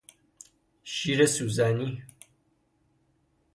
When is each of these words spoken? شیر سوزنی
شیر 0.83 1.25
سوزنی 1.25 2.03